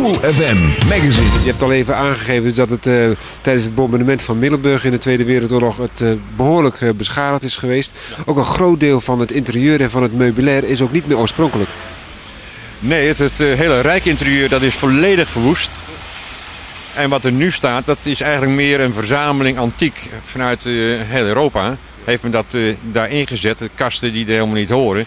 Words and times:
Cool 0.00 0.14
FM 0.14 0.56
Magazine. 0.88 1.42
Je 1.42 1.50
hebt 1.50 1.62
al 1.62 1.72
even 1.72 1.96
aangegeven 1.96 2.54
dat 2.54 2.70
het 2.70 2.86
eh, 2.86 2.94
tijdens 3.40 3.64
het 3.64 3.74
bombardement 3.74 4.22
van 4.22 4.38
Middelburg 4.38 4.84
in 4.84 4.90
de 4.90 4.98
Tweede 4.98 5.24
Wereldoorlog 5.24 5.76
het 5.76 6.00
eh, 6.00 6.12
behoorlijk 6.36 6.80
eh, 6.80 6.90
beschadigd 6.90 7.42
is 7.42 7.56
geweest. 7.56 7.92
Ook 8.26 8.36
een 8.36 8.44
groot 8.44 8.80
deel 8.80 9.00
van 9.00 9.20
het 9.20 9.30
interieur 9.30 9.80
en 9.80 9.90
van 9.90 10.02
het 10.02 10.14
meubilair 10.14 10.64
is 10.64 10.82
ook 10.82 10.92
niet 10.92 11.06
meer 11.06 11.18
oorspronkelijk. 11.18 11.70
Nee, 12.78 13.08
het, 13.08 13.18
het 13.18 13.36
hele 13.36 13.80
rijkinterieur 13.80 14.48
dat 14.48 14.62
is 14.62 14.74
volledig 14.74 15.28
verwoest. 15.28 15.70
En 16.94 17.10
wat 17.10 17.24
er 17.24 17.32
nu 17.32 17.50
staat, 17.50 17.86
dat 17.86 17.98
is 18.02 18.20
eigenlijk 18.20 18.52
meer 18.52 18.80
een 18.80 18.92
verzameling 18.92 19.58
antiek 19.58 20.08
vanuit 20.24 20.62
heel 20.64 21.26
Europa. 21.26 21.76
Heeft 22.04 22.22
men 22.22 22.32
dat 22.32 22.54
eh, 22.54 22.74
daar 22.82 23.10
ingezet, 23.10 23.58
de 23.58 23.70
kasten 23.74 24.12
die 24.12 24.24
er 24.24 24.32
helemaal 24.32 24.54
niet 24.54 24.70
horen. 24.70 25.06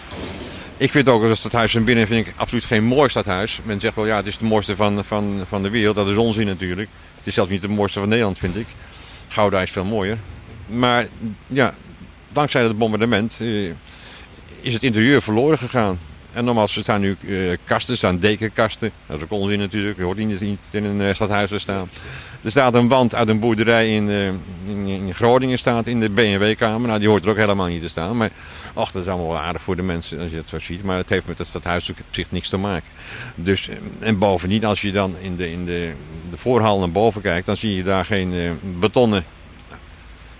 Ik 0.84 0.90
vind 0.90 1.08
ook 1.08 1.22
dat 1.22 1.36
stadhuis 1.36 1.72
van 1.72 1.84
binnen 1.84 2.06
vind 2.06 2.26
ik 2.26 2.34
absoluut 2.36 2.64
geen 2.64 2.84
mooi 2.84 3.08
stadhuis. 3.08 3.60
Men 3.62 3.80
zegt 3.80 3.96
wel 3.96 4.06
ja, 4.06 4.16
het 4.16 4.26
is 4.26 4.32
het 4.32 4.42
mooiste 4.42 4.76
van, 4.76 5.04
van, 5.04 5.44
van 5.48 5.62
de 5.62 5.70
wereld. 5.70 5.96
Dat 5.96 6.08
is 6.08 6.16
onzin 6.16 6.46
natuurlijk. 6.46 6.88
Het 7.16 7.26
is 7.26 7.34
zelfs 7.34 7.50
niet 7.50 7.62
het 7.62 7.70
mooiste 7.70 7.98
van 7.98 8.08
Nederland, 8.08 8.38
vind 8.38 8.56
ik. 8.56 8.66
Gouda 9.28 9.62
is 9.62 9.70
veel 9.70 9.84
mooier. 9.84 10.18
Maar 10.66 11.06
ja, 11.46 11.74
dankzij 12.32 12.62
het 12.62 12.78
bombardement 12.78 13.36
eh, 13.40 13.70
is 14.60 14.74
het 14.74 14.82
interieur 14.82 15.22
verloren 15.22 15.58
gegaan. 15.58 15.98
En 16.34 16.44
nogmaals, 16.44 16.76
er 16.76 16.82
staan 16.82 17.00
nu 17.00 17.16
eh, 17.26 17.56
kasten, 17.64 17.96
staan 17.96 18.18
dekenkasten. 18.18 18.90
Dat 19.06 19.16
is 19.16 19.22
ook 19.22 19.30
onzin 19.30 19.58
natuurlijk, 19.58 19.96
je 19.96 20.02
hoort 20.02 20.16
niet 20.16 20.40
in 20.70 20.84
een 20.84 21.00
eh, 21.00 21.14
stadhuis 21.14 21.50
te 21.50 21.58
staan. 21.58 21.88
Er 22.42 22.50
staat 22.50 22.74
een 22.74 22.88
wand 22.88 23.14
uit 23.14 23.28
een 23.28 23.40
boerderij 23.40 23.94
in, 23.94 24.10
eh, 24.10 24.26
in, 24.66 24.86
in 24.86 25.14
Groningen 25.14 25.58
staat 25.58 25.86
in 25.86 26.00
de 26.00 26.10
BMW-kamer. 26.10 26.88
Nou, 26.88 26.98
die 26.98 27.08
hoort 27.08 27.24
er 27.24 27.30
ook 27.30 27.36
helemaal 27.36 27.66
niet 27.66 27.82
te 27.82 27.88
staan. 27.88 28.16
Maar 28.16 28.30
ach, 28.74 28.90
dat 28.90 29.02
is 29.02 29.08
allemaal 29.08 29.28
wel 29.28 29.40
aardig 29.40 29.62
voor 29.62 29.76
de 29.76 29.82
mensen 29.82 30.20
als 30.20 30.30
je 30.30 30.36
het 30.36 30.48
zo 30.48 30.58
ziet. 30.58 30.82
Maar 30.82 30.96
het 30.96 31.08
heeft 31.08 31.26
met 31.26 31.38
het 31.38 31.46
stadhuis 31.46 31.90
op 31.90 31.96
zich 32.10 32.30
niks 32.30 32.48
te 32.48 32.56
maken. 32.56 32.88
Dus, 33.34 33.68
en 34.00 34.18
bovendien, 34.18 34.64
als 34.64 34.80
je 34.80 34.92
dan 34.92 35.14
in 35.20 35.36
de, 35.36 35.52
in 35.52 35.64
de, 35.64 35.92
de 36.30 36.38
voorhal 36.38 36.78
naar 36.78 36.90
boven 36.90 37.22
kijkt, 37.22 37.46
dan 37.46 37.56
zie 37.56 37.76
je 37.76 37.82
daar 37.82 38.04
geen 38.04 38.58
betonnen 38.78 39.24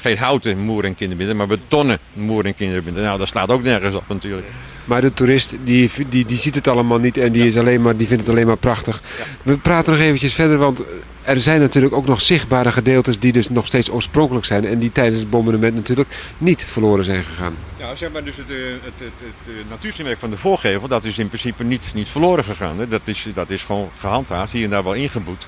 geen 0.05 0.19
houten 0.19 0.59
moer- 0.59 0.85
en 0.85 0.95
kinderbinden, 0.95 1.37
maar 1.37 1.47
betonnen 1.47 1.99
moer- 2.13 2.45
en 2.45 2.55
kinderbinden. 2.55 3.03
Nou, 3.03 3.19
dat 3.19 3.29
slaat 3.29 3.51
ook 3.51 3.63
nergens 3.63 3.95
op 3.95 4.05
natuurlijk. 4.09 4.47
Maar 4.85 5.01
de 5.01 5.15
toerist 5.15 5.55
die, 5.65 5.91
die, 6.09 6.27
die 6.27 6.39
ziet 6.39 6.55
het 6.55 6.69
allemaal 6.69 6.99
niet 6.99 7.17
en 7.17 7.33
die, 7.33 7.47
is 7.47 7.57
alleen 7.57 7.83
maar, 7.83 7.97
die 7.97 8.07
vindt 8.07 8.23
het 8.23 8.35
alleen 8.35 8.47
maar 8.47 8.57
prachtig. 8.57 9.03
We 9.43 9.57
praten 9.57 9.93
nog 9.93 10.03
eventjes 10.03 10.35
verder, 10.35 10.59
want 10.59 10.83
er 11.23 11.41
zijn 11.41 11.61
natuurlijk 11.61 11.95
ook 11.95 12.07
nog 12.07 12.21
zichtbare 12.21 12.73
gedeeltes 12.73 13.19
die 13.19 13.33
dus 13.33 13.49
nog 13.49 13.67
steeds 13.67 13.91
oorspronkelijk 13.91 14.47
zijn. 14.47 14.65
En 14.65 14.79
die 14.79 14.93
tijdens 14.93 15.19
het 15.19 15.31
bombardement 15.31 15.75
natuurlijk 15.75 16.09
niet 16.39 16.65
verloren 16.65 17.05
zijn 17.05 17.23
gegaan. 17.23 17.55
Ja, 17.77 17.95
zeg 17.95 18.13
maar 18.13 18.25
dus 18.25 18.37
het, 18.37 18.51
eh, 18.51 18.57
het, 18.57 18.93
het, 18.99 19.29
het, 19.45 19.71
natuurkenmerk 19.71 20.19
van 20.19 20.31
de 20.31 20.37
voorgevel, 20.37 20.89
dat 20.89 21.05
is 21.05 21.19
in 21.19 21.29
principe 21.29 21.65
niet, 21.65 21.91
niet 21.95 22.09
verloren 22.09 22.45
gegaan. 22.45 22.79
Hè. 22.79 22.89
Dat, 22.89 23.01
is, 23.05 23.27
dat 23.35 23.51
is 23.51 23.63
gewoon 23.63 23.91
gehandhaafd, 23.99 24.53
hier 24.53 24.65
en 24.65 24.71
daar 24.71 24.85
wel 24.85 24.93
ingeboet. 24.93 25.47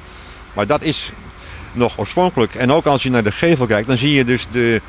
Maar 0.53 0.67
dat 0.67 0.83
is 0.83 1.12
nog 1.77 1.98
oorspronkelijk. 1.98 2.55
En 2.55 2.72
ook 2.72 2.86
als 2.86 3.02
je 3.02 3.10
naar 3.10 3.24
de 3.24 3.32
gevel 3.32 3.66
kijkt, 3.66 3.88
dan 3.88 3.98
zie 3.98 4.12
je 4.12 4.24
dus 4.24 4.46
de, 4.50 4.80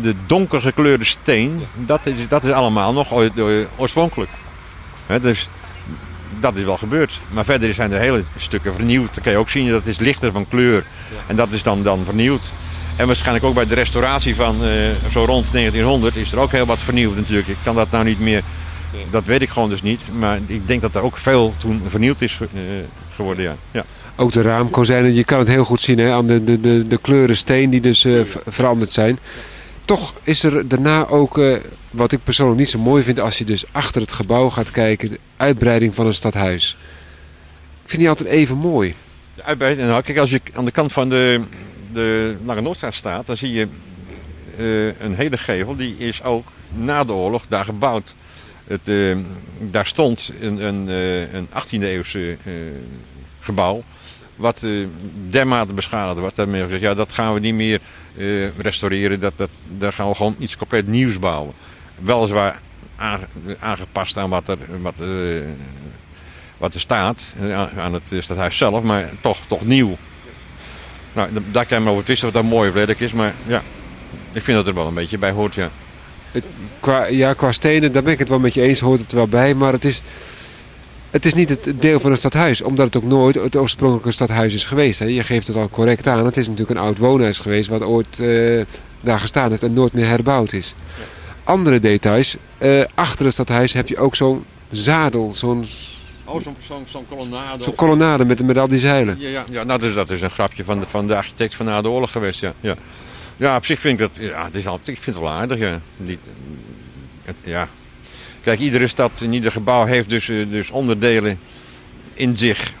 de 0.00 0.14
donker 0.26 0.60
gekleurde 0.60 1.04
steen. 1.04 1.62
Dat 1.74 2.00
is, 2.02 2.28
dat 2.28 2.44
is 2.44 2.50
allemaal 2.50 2.92
nog 2.92 3.12
oo- 3.12 3.30
oo- 3.38 3.66
oorspronkelijk. 3.76 4.30
Dus 5.22 5.48
dat 6.40 6.56
is 6.56 6.64
wel 6.64 6.76
gebeurd. 6.76 7.18
Maar 7.30 7.44
verder 7.44 7.74
zijn 7.74 7.92
er 7.92 8.00
hele 8.00 8.24
stukken 8.36 8.74
vernieuwd. 8.74 9.14
Dat 9.14 9.24
kan 9.24 9.32
je 9.32 9.38
ook 9.38 9.50
zien, 9.50 9.70
dat 9.70 9.86
is 9.86 9.98
lichter 9.98 10.32
van 10.32 10.48
kleur. 10.48 10.84
En 11.26 11.36
dat 11.36 11.48
is 11.50 11.62
dan, 11.62 11.82
dan 11.82 12.04
vernieuwd. 12.04 12.52
En 12.96 13.06
waarschijnlijk 13.06 13.44
ook 13.44 13.54
bij 13.54 13.66
de 13.66 13.74
restauratie 13.74 14.34
van 14.34 14.64
eh, 14.64 14.70
zo 15.12 15.24
rond 15.24 15.46
1900 15.52 16.16
is 16.16 16.32
er 16.32 16.38
ook 16.38 16.50
heel 16.52 16.66
wat 16.66 16.82
vernieuwd 16.82 17.16
natuurlijk. 17.16 17.48
Ik 17.48 17.56
kan 17.62 17.74
dat 17.74 17.90
nou 17.90 18.04
niet 18.04 18.20
meer, 18.20 18.42
dat 19.10 19.24
weet 19.24 19.40
ik 19.42 19.48
gewoon 19.48 19.68
dus 19.68 19.82
niet. 19.82 20.02
Maar 20.18 20.38
ik 20.46 20.68
denk 20.68 20.80
dat 20.80 20.94
er 20.94 21.02
ook 21.02 21.16
veel 21.16 21.54
toen 21.58 21.82
vernieuwd 21.88 22.20
is 22.20 22.38
eh, 22.40 22.60
geworden, 23.14 23.44
ja. 23.44 23.54
ja. 23.70 23.84
Ook 24.16 24.32
de 24.32 24.42
raamkozijnen, 24.42 25.14
je 25.14 25.24
kan 25.24 25.38
het 25.38 25.48
heel 25.48 25.64
goed 25.64 25.80
zien 25.80 25.98
hè, 25.98 26.12
aan 26.12 26.26
de, 26.26 26.44
de, 26.44 26.60
de, 26.60 26.86
de 26.86 26.98
kleuren 26.98 27.36
steen 27.36 27.70
die 27.70 27.80
dus 27.80 28.04
eh, 28.04 28.24
ver- 28.24 28.42
veranderd 28.46 28.90
zijn. 28.90 29.18
Toch 29.84 30.14
is 30.22 30.42
er 30.42 30.68
daarna 30.68 31.06
ook, 31.06 31.38
eh, 31.38 31.56
wat 31.90 32.12
ik 32.12 32.24
persoonlijk 32.24 32.58
niet 32.58 32.68
zo 32.68 32.78
mooi 32.78 33.02
vind, 33.02 33.20
als 33.20 33.38
je 33.38 33.44
dus 33.44 33.64
achter 33.72 34.00
het 34.00 34.12
gebouw 34.12 34.50
gaat 34.50 34.70
kijken, 34.70 35.08
de 35.08 35.18
uitbreiding 35.36 35.94
van 35.94 36.06
een 36.06 36.14
stadhuis. 36.14 36.76
Ik 37.82 37.88
vind 37.88 38.00
die 38.00 38.08
altijd 38.08 38.28
even 38.28 38.56
mooi. 38.56 38.94
De 39.34 39.42
uitbreiding. 39.42 39.88
Nou, 39.88 40.02
kijk, 40.02 40.18
als 40.18 40.30
je 40.30 40.40
aan 40.54 40.64
de 40.64 40.70
kant 40.70 40.92
van 40.92 41.08
de, 41.08 41.42
de 41.92 42.36
Noordstraat 42.44 42.94
staat, 42.94 43.26
dan 43.26 43.36
zie 43.36 43.52
je 43.52 43.68
eh, 44.56 44.86
een 45.00 45.14
hele 45.14 45.38
gevel. 45.38 45.76
Die 45.76 45.96
is 45.96 46.22
ook 46.22 46.46
na 46.68 47.04
de 47.04 47.12
oorlog 47.12 47.44
daar 47.48 47.64
gebouwd. 47.64 48.14
Het, 48.66 48.90
daar 49.70 49.86
stond 49.86 50.32
een, 50.40 50.64
een, 50.64 50.88
een 51.36 51.48
18e 51.48 51.82
eeuwse 51.82 52.36
gebouw. 53.40 53.82
Wat 54.42 54.62
eh, 54.62 54.86
dermate 55.30 55.72
beschadigd 55.72 56.18
was. 56.18 56.34
Dat 56.34 56.48
men 56.48 56.62
gezegd, 56.62 56.80
ja, 56.82 56.94
dat 56.94 57.12
gaan 57.12 57.34
we 57.34 57.40
niet 57.40 57.54
meer 57.54 57.80
eh, 58.16 58.56
restaureren. 58.58 59.20
Dat, 59.20 59.32
dat, 59.36 59.48
daar 59.78 59.92
gaan 59.92 60.08
we 60.08 60.14
gewoon 60.14 60.36
iets 60.38 60.56
compleet 60.56 60.86
nieuws 60.86 61.18
bouwen. 61.18 61.52
Weliswaar 62.02 62.60
aange- 62.96 63.26
aangepast 63.58 64.16
aan 64.16 64.30
wat 64.30 64.48
er, 64.48 64.58
wat, 64.80 65.00
eh, 65.00 65.08
wat 66.58 66.74
er 66.74 66.80
staat. 66.80 67.34
aan- 67.78 67.92
het 67.94 68.10
stadhuis 68.18 68.56
zelf. 68.56 68.82
Maar 68.82 69.10
toch, 69.20 69.38
toch 69.46 69.64
nieuw. 69.64 69.96
Nou, 71.12 71.32
da- 71.32 71.40
daar 71.52 71.66
kan 71.66 71.78
je 71.78 71.84
maar 71.84 71.92
over 71.92 72.04
twisten 72.04 72.32
wat 72.32 72.42
dat 72.42 72.52
mooi 72.52 72.68
of 72.68 72.74
lelijk 72.74 73.00
is. 73.00 73.12
Maar 73.12 73.34
ja, 73.46 73.62
ik 74.32 74.42
vind 74.42 74.56
dat 74.56 74.66
er 74.66 74.74
wel 74.74 74.86
een 74.86 74.94
beetje 74.94 75.18
bij 75.18 75.30
hoort, 75.30 75.54
ja. 75.54 75.70
Qua, 76.80 77.04
ja, 77.06 77.32
qua 77.34 77.52
stenen, 77.52 77.92
daar 77.92 78.02
ben 78.02 78.12
ik 78.12 78.18
het 78.18 78.28
wel 78.28 78.38
met 78.38 78.54
je 78.54 78.62
eens, 78.62 78.80
hoort 78.80 79.00
het 79.00 79.12
wel 79.12 79.26
bij. 79.28 79.54
Maar 79.54 79.72
het 79.72 79.84
is, 79.84 80.02
het 81.12 81.24
is 81.26 81.34
niet 81.34 81.48
het 81.48 81.72
deel 81.82 82.00
van 82.00 82.10
een 82.10 82.16
stadhuis, 82.16 82.62
omdat 82.62 82.86
het 82.86 82.96
ook 82.96 83.02
nooit 83.10 83.34
het 83.34 83.56
oorspronkelijke 83.56 84.10
stadhuis 84.12 84.54
is 84.54 84.64
geweest. 84.66 84.98
Hè. 84.98 85.04
Je 85.06 85.22
geeft 85.22 85.46
het 85.46 85.56
al 85.56 85.68
correct 85.68 86.06
aan. 86.06 86.24
Het 86.24 86.36
is 86.36 86.48
natuurlijk 86.48 86.78
een 86.78 86.84
oud 86.84 86.98
woonhuis 86.98 87.38
geweest, 87.38 87.68
wat 87.68 87.82
ooit 87.82 88.18
eh, 88.18 88.64
daar 89.00 89.18
gestaan 89.20 89.50
heeft 89.50 89.62
en 89.62 89.72
nooit 89.72 89.92
meer 89.92 90.06
herbouwd 90.06 90.52
is. 90.52 90.74
Andere 91.44 91.80
details, 91.80 92.36
eh, 92.58 92.82
achter 92.94 93.24
het 93.24 93.34
stadhuis 93.34 93.72
heb 93.72 93.88
je 93.88 93.96
ook 93.98 94.14
zo'n 94.16 94.44
zadel, 94.70 95.32
zo'n 95.32 95.66
Oh, 96.24 96.42
zo'n 96.42 96.84
zo'n 96.86 97.06
kolonnade. 97.08 97.62
zo'n 97.64 97.74
kolonnade 97.74 98.24
met, 98.24 98.42
met 98.46 98.58
al 98.58 98.68
die 98.68 98.78
zeilen. 98.78 99.16
Ja, 99.20 99.28
ja, 99.28 99.44
ja 99.50 99.62
nou, 99.62 99.80
dus, 99.80 99.94
dat 99.94 100.10
is 100.10 100.20
een 100.20 100.30
grapje 100.30 100.64
van 100.64 100.80
de, 100.80 100.86
van 100.86 101.06
de 101.06 101.16
architect 101.16 101.54
van 101.54 101.66
na 101.66 101.82
de 101.82 101.88
oorlog 101.88 102.10
geweest, 102.12 102.40
ja. 102.40 102.52
Ja, 102.60 102.74
ja 103.36 103.56
op 103.56 103.64
zich 103.66 103.80
vind 103.80 104.00
ik 104.00 104.08
dat, 104.14 104.24
ja, 104.26 104.44
het 104.44 104.54
is 104.54 104.66
al, 104.66 104.74
ik 104.74 104.82
vind 105.02 105.06
het 105.06 105.18
wel 105.18 105.30
aardig, 105.30 105.58
ja. 105.58 105.80
Niet, 105.96 106.18
het- 107.22 107.34
ja. 107.44 107.68
Kijk, 108.42 108.58
iedere 108.58 108.86
stad 108.86 109.20
en 109.20 109.32
ieder 109.32 109.52
gebouw 109.52 109.84
heeft 109.84 110.08
dus, 110.08 110.28
eh, 110.28 110.50
dus 110.50 110.70
onderdelen 110.70 111.38
in 112.12 112.36
zich 112.36 112.72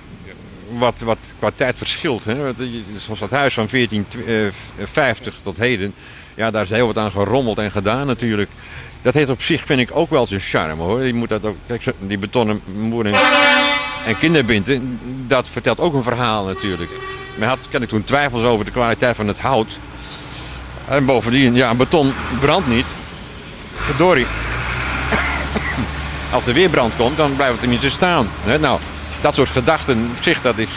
wat, 0.78 1.00
wat 1.00 1.34
qua 1.38 1.50
tijd 1.54 1.78
verschilt. 1.78 2.24
Hè? 2.24 2.48
Eh, 2.48 2.54
Zoals 2.96 3.18
dat 3.18 3.30
huis 3.30 3.54
van 3.54 3.68
1450 3.68 5.34
tot 5.42 5.58
heden, 5.58 5.94
ja, 6.34 6.50
daar 6.50 6.62
is 6.62 6.70
heel 6.70 6.86
wat 6.86 6.98
aan 6.98 7.10
gerommeld 7.10 7.58
en 7.58 7.70
gedaan 7.70 8.06
natuurlijk. 8.06 8.50
Dat 9.02 9.14
heeft 9.14 9.28
op 9.28 9.42
zich, 9.42 9.66
vind 9.66 9.80
ik, 9.80 9.96
ook 9.96 10.10
wel 10.10 10.26
zijn 10.26 10.40
charme 10.40 10.82
hoor. 10.82 11.02
Je 11.02 11.14
moet 11.14 11.28
dat 11.28 11.44
ook, 11.44 11.56
kijk, 11.66 11.84
die 11.98 12.18
betonnen 12.18 12.60
moer 12.74 13.06
en, 13.06 13.14
en 14.06 14.18
kinderbinden, 14.18 14.98
dat 15.26 15.48
vertelt 15.48 15.80
ook 15.80 15.94
een 15.94 16.02
verhaal 16.02 16.44
natuurlijk. 16.44 16.90
Men 17.34 17.48
had, 17.48 17.58
ken 17.70 17.82
ik 17.82 17.88
toen 17.88 18.04
twijfels 18.04 18.42
over 18.42 18.64
de 18.64 18.70
kwaliteit 18.70 19.16
van 19.16 19.28
het 19.28 19.40
hout. 19.40 19.78
En 20.88 21.04
bovendien, 21.04 21.54
ja, 21.54 21.74
beton 21.74 22.12
brandt 22.40 22.68
niet. 22.68 22.86
Verdorie. 23.74 24.26
Als 26.32 26.46
er 26.46 26.54
weer 26.54 26.68
brand 26.68 26.96
komt, 26.96 27.16
dan 27.16 27.36
blijft 27.36 27.54
het 27.54 27.62
er 27.62 27.68
niet 27.68 27.80
te 27.80 27.90
staan. 27.90 28.28
Nou, 28.60 28.80
dat 29.20 29.34
soort 29.34 29.48
gedachten 29.48 30.10
op 30.16 30.22
zich, 30.22 30.42
dat 30.42 30.58
is, 30.58 30.68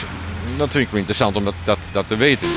wel 0.56 0.98
interessant 0.98 1.36
om 1.36 1.44
dat, 1.44 1.54
dat, 1.64 1.78
dat 1.92 2.08
te 2.08 2.16
weten. 2.16 2.48